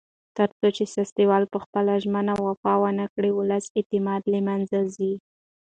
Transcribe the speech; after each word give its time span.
تر 0.37 0.49
څو 0.57 0.67
چې 0.75 0.83
سیاستوال 0.93 1.43
په 1.53 1.57
خپلو 1.63 1.93
ژمنو 2.03 2.33
وفا 2.47 2.73
ونکړي، 2.83 3.29
ولسي 3.33 3.69
اعتماد 3.79 4.21
له 4.33 4.39
منځه 4.47 4.77
ځي. 4.95 5.13